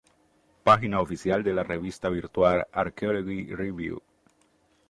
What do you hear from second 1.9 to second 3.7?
Virtual Archaeology